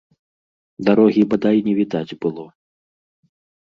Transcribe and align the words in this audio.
Дарогі 0.87 1.21
бадай 1.35 1.57
не 1.69 1.73
відаць 1.83 2.17
было. 2.27 2.51